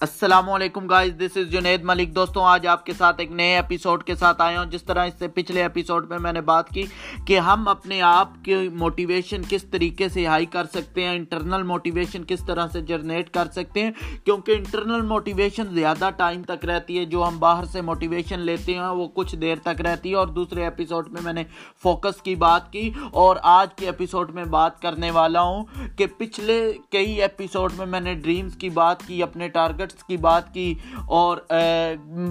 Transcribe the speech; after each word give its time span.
السلام 0.00 0.50
علیکم 0.50 0.86
guys 0.86 1.12
this 1.18 1.36
از 1.36 1.50
جنید 1.50 1.84
ملک. 1.84 2.14
دوستوں 2.14 2.42
آج 2.44 2.66
آپ 2.66 2.84
کے 2.86 2.92
ساتھ 2.98 3.20
ایک 3.20 3.30
نئے 3.30 3.54
ایپیسوڈ 3.54 4.02
کے 4.04 4.14
ساتھ 4.14 4.42
آئے 4.42 4.56
ہوں 4.56 4.64
جس 4.64 4.82
طرح 4.82 5.06
اس 5.06 5.14
سے 5.18 5.28
پچھلے 5.28 5.62
ایپیسوڈ 5.62 6.08
میں 6.10 6.18
میں 6.18 6.32
نے 6.32 6.40
بات 6.40 6.68
کی 6.68 6.84
کہ 7.26 7.38
ہم 7.38 7.66
اپنے 7.68 8.00
آپ 8.02 8.34
کی 8.44 8.56
موٹیویشن 8.72 9.42
کس 9.48 9.64
طریقے 9.70 10.08
سے 10.08 10.26
ہائی 10.26 10.46
کر 10.46 10.66
سکتے 10.74 11.04
ہیں 11.04 11.14
انٹرنل 11.16 11.62
موٹیویشن 11.62 12.24
کس 12.24 12.44
طرح 12.46 12.66
سے 12.72 12.80
جنریٹ 12.80 13.30
کر 13.30 13.48
سکتے 13.52 13.82
ہیں، 13.82 13.90
کیونکہ 14.24 14.52
انٹرنل 14.52 15.02
موٹیویشن 15.06 15.74
زیادہ 15.74 16.10
ٹائم 16.16 16.42
تک 16.42 16.64
رہتی 16.64 16.98
ہے، 16.98 17.04
جو 17.04 17.26
ہم 17.28 17.38
باہر 17.38 17.64
سے 17.64 17.80
موٹیویشن 17.80 18.40
لیتے 18.40 18.74
ہیں 18.74 18.90
وہ 18.90 19.08
کچھ 19.14 19.34
دیر 19.36 19.56
تک 19.62 19.80
رہتی 19.80 20.10
ہے۔ 20.10 20.14
اور 20.14 20.28
دوسرے 20.28 20.64
ایپیسوڈ 20.64 21.08
میں 21.08 21.22
میں 21.24 21.32
نے 21.32 21.44
فوکس 21.82 22.22
کی 22.22 22.34
بات 22.36 22.72
کی 22.72 22.90
اور 23.12 23.36
آج 23.56 23.74
کے 23.76 23.86
ایپیسوڈ 23.86 24.30
میں 24.34 24.44
بات 24.44 24.80
کرنے 24.82 25.10
والا 25.10 25.42
ہوں 25.42 25.64
کہ 25.96 26.06
پچھلے 26.18 26.60
کئی 26.90 27.20
ایپیسوڈ 27.22 27.72
میں 27.78 27.86
میں 27.86 28.00
نے 28.00 28.14
ڈریمز 28.14 28.56
کی 28.56 28.68
بات 28.70 29.06
کی، 29.06 29.22
اپنے 29.22 29.48
ٹارگٹ 29.48 29.86
کی 29.92 30.16
بات 30.16 30.54
کی 30.54 30.74
اور 31.06 31.38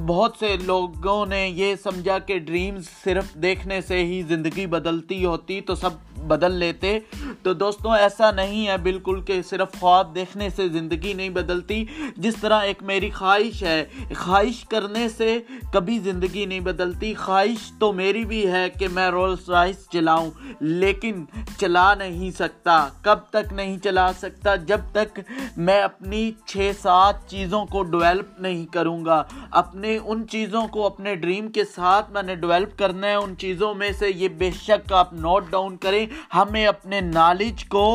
بہت 0.06 0.36
سے 0.40 0.58
لوگوں 0.66 1.26
نے 1.26 1.48
یہ 1.48 1.76
سمجھا 1.76 2.20
کہ 2.20 2.40
ڈریمز 2.40 2.88
صرف 3.04 3.34
دیکھنے 3.34 3.82
سے 3.82 4.06
ہی 4.06 4.22
زندگی 4.22 4.66
بدلتی 4.66 5.26
ہوتی 5.26 5.62
تو 5.62 5.76
سب 5.76 5.90
بدل 6.18 6.52
لیتے۔ 6.52 7.00
تو 7.44 7.54
دوستوں 7.54 7.98
ایسا 7.98 8.32
نہیں 8.32 8.68
ہے، 8.68 8.78
بالکل 8.78 9.22
کہ 9.22 9.42
صرف 9.42 9.80
خواب 9.80 10.16
دیکھنے 10.16 10.50
سے 10.50 10.70
زندگی 10.70 11.14
نہیں 11.14 11.30
بدلتی۔ 11.30 11.86
جس 12.18 12.36
طرح 12.42 12.60
ایک 12.60 12.84
میری 12.84 13.10
خواہش 13.10 13.64
ہے، 13.64 13.86
خواہش 14.16 14.66
کرنے 14.66 15.10
سے 15.10 15.40
کبھی 15.74 16.00
زندگی 16.00 16.46
نہیں 16.46 16.60
بدلتی۔ 16.60 17.14
خواہش 17.14 17.72
تو 17.80 17.94
میری 17.94 18.26
بھی 18.26 18.52
ہے 18.52 18.70
کہ 18.70 18.88
میں 18.88 19.10
رولس 19.10 19.50
رائس 19.50 19.90
چلاؤں، 19.90 20.32
لیکن 20.60 21.26
چلا 21.58 21.94
نہیں 21.94 22.32
سکتا۔ 22.32 22.88
کب 23.02 23.20
تک 23.30 23.54
نہیں 23.54 23.78
چلا 23.78 24.14
سکتا؟ 24.14 24.56
جب 24.56 24.80
تک 24.92 25.20
میں 25.58 25.82
اپنی 25.82 26.32
چھ 26.46 26.72
سات 26.82 27.28
چیزوں 27.28 27.66
کو 27.66 27.84
ڈویلپ 27.84 28.40
نہیں 28.40 28.66
کروں 28.66 29.06
گا۔ 29.06 29.24
اپنے 29.52 29.98
ان 30.06 30.28
چیزوں 30.28 30.68
کو 30.68 30.86
اپنے 30.86 31.16
ڈریم 31.16 31.52
کے 31.52 31.64
ساتھ 31.66 32.12
میں 32.12 32.24
نے 32.24 32.36
ڈویلپ 32.36 32.80
کرنا 32.80 33.08
ہے۔ 33.08 33.16
ان 33.16 33.38
چیزوں 33.38 33.74
میں 33.74 33.92
سے 33.92 34.10
یہ 34.16 34.28
بے 34.28 34.52
شک 34.52 34.94
آپ 34.94 35.14
نوٹ 35.14 35.44
ڈاؤن 35.50 35.78
کریں۔ 35.78 36.07
ہمیں 36.36 36.66
اپنے 36.68 37.02
نالج 37.02 37.66
کو 37.66 37.88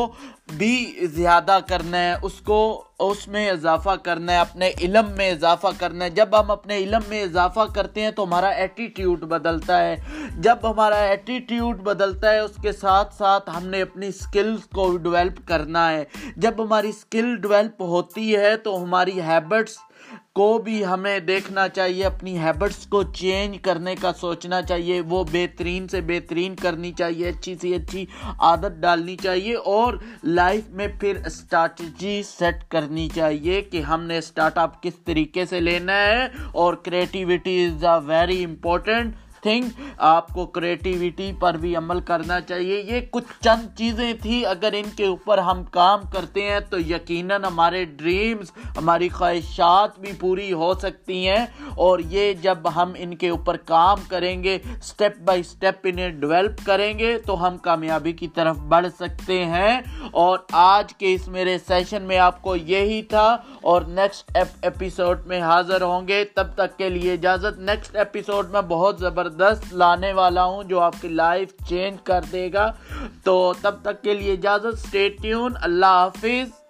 بھی 0.57 1.07
زیادہ 1.13 1.59
کرنا 1.67 1.97
ہے 1.97 2.15
اس 2.21 2.41
کو 2.41 2.61
اس 3.09 3.27
میں 3.27 3.49
اضافہ 3.49 3.95
کرنا 4.03 4.31
ہے، 4.31 4.37
اپنے 4.37 4.71
علم 4.81 5.11
میں 5.17 5.31
اضافہ 5.31 5.67
کرنا 5.77 6.05
ہے۔ 6.05 6.09
جب 6.09 6.39
ہم 6.39 6.51
اپنے 6.51 6.77
علم 6.77 7.01
میں 7.07 7.23
اضافہ 7.23 7.59
کرتے 7.75 8.01
ہیں 8.01 8.11
تو 8.11 8.23
ہمارا 8.23 8.47
ایٹیٹیوڈ 8.47 9.19
بدلتا 9.19 9.85
ہے۔ 9.85 9.95
جب 10.37 10.57
ہمارا 10.63 10.95
ایٹیٹیوڈ 10.95 11.81
بدلتا 11.81 12.31
ہے، 12.31 12.39
اس 12.39 12.55
کے 12.61 12.71
ساتھ 12.71 13.15
ساتھ 13.15 13.49
ہم 13.57 13.67
نے 13.67 13.81
اپنی 13.81 14.11
سکلز 14.11 14.59
کو 14.65 14.97
ڈیولپ 14.97 15.47
کرنا 15.47 15.91
ہے۔ 15.91 16.03
جب 16.37 16.63
ہماری 16.63 16.91
سکل 16.91 17.35
ڈیولپ 17.35 17.81
ہوتی 17.81 18.35
ہے 18.35 18.57
تو 18.57 18.83
ہماری 18.83 19.21
ہیبٹس 19.21 19.77
کو 20.33 20.57
بھی 20.57 20.85
ہمیں 20.85 21.19
دیکھنا 21.19 21.67
چاہیے، 21.69 22.05
اپنی 22.05 22.37
ہیبٹس 22.37 22.87
کو 22.87 23.03
چینج 23.03 23.57
کرنے 23.61 23.95
کا 23.95 24.13
سوچنا 24.13 24.61
چاہیے۔ 24.61 25.01
وہ 25.01 25.23
بہترین 25.23 25.87
سے 25.87 26.01
بہترین 26.01 26.55
کرنی 26.55 26.91
چاہیے، 26.91 27.29
اچھی 27.29 27.55
سی 27.61 27.75
اچھی 27.75 28.05
عادت 28.39 28.81
ڈالنی 28.81 29.15
چاہیے 29.15 29.55
اور 29.55 29.93
لائف 30.23 30.69
میں 30.69 30.87
پھر 30.99 31.17
اسٹریٹجی 31.25 32.23
سیٹ 32.23 32.67
کرنی 32.69 32.92
چاہیے 33.15 33.61
کہ 33.61 33.81
ہم 33.81 34.03
نے 34.03 34.17
اسٹارٹ 34.17 34.57
اپ 34.57 34.83
کس 34.83 34.95
طریقے 34.95 35.45
سے 35.45 35.59
لینا 35.59 35.97
ہے 35.97 36.27
اور 36.51 36.73
creativity 36.73 37.65
is 37.65 37.85
a 37.85 37.97
very 38.05 38.43
important 38.43 39.15
thing 39.43 39.81
آپ 39.97 40.27
کو 40.27 40.45
کریٹیوٹی 40.45 41.31
پر 41.39 41.53
بھی 41.53 41.75
عمل 41.75 41.99
کرنا 41.99 42.41
چاہیے۔ 42.41 42.81
یہ 42.81 43.01
کچھ 43.11 43.23
چند 43.41 43.77
چیزیں 43.77 44.13
تھی 44.21 44.45
اگر 44.45 44.69
ان 44.73 44.89
کے 44.95 45.05
اوپر 45.05 45.37
ہم 45.37 45.63
کام 45.63 45.99
کرتے 46.13 46.41
ہیں 46.41 46.59
تو 46.59 46.79
یقیناً 46.79 47.43
ہمارے 47.43 47.85
ڈریمز 47.85 48.51
ہماری 48.77 49.09
خواہشات 49.09 49.99
بھی 49.99 50.11
پوری 50.19 50.53
ہو 50.53 50.73
سکتی 50.73 51.29
ہیں۔ 51.29 51.45
اور 51.75 51.99
یہ 51.99 52.33
جب 52.33 52.57
ہم 52.75 52.91
ان 52.97 53.15
کے 53.15 53.29
اوپر 53.29 53.57
کام 53.57 53.97
کریں 54.07 54.43
گے 54.43 54.59
سٹیپ 54.81 55.19
بائی 55.19 55.43
سٹیپ 55.43 55.79
انہیں 55.83 56.09
ڈیولپ 56.09 56.65
کریں 56.65 56.99
گے، 56.99 57.17
تو 57.17 57.47
ہم 57.47 57.57
کامیابی 57.57 58.11
کی 58.11 58.27
طرف 58.27 58.57
بڑھ 58.57 58.87
سکتے 58.99 59.45
ہیں۔ 59.45 59.81
اور 60.11 60.39
آج 60.51 60.93
کے 60.93 61.13
اس 61.13 61.27
میرے 61.27 61.57
سیشن 61.67 62.03
میں 62.03 62.17
آپ 62.17 62.41
کو 62.41 62.55
یہی 62.55 63.01
تھا۔ 63.01 63.37
اور 63.63 63.81
نیکسٹ 63.81 64.37
ایپیسوڈ 64.61 65.27
میں 65.27 65.41
حاضر 65.41 65.81
ہوں 65.81 66.07
گے۔ 66.07 66.25
تب 66.25 66.47
تک 66.55 66.77
کے 66.77 66.89
لیے 66.89 67.13
اجازت۔ 67.13 67.59
نیکسٹ 67.59 67.95
ایپیسوڈ 67.95 68.49
میں 68.49 68.61
بہت 68.61 68.99
زبردست 68.99 69.73
لانے 69.73 70.13
والا 70.13 70.43
ہوں 70.43 70.63
جو 70.63 70.79
آپ 70.79 70.95
کی 71.01 71.07
لائف 71.07 71.49
چینج 71.69 71.97
کر 72.03 72.21
دے 72.31 72.53
گا۔ 72.53 72.71
تو 73.23 73.53
تب 73.61 73.75
تک 73.81 74.01
کے 74.01 74.13
لیے 74.13 74.33
اجازت۔ 74.33 74.95
اللہ 75.61 75.85
حافظ۔ 75.85 76.62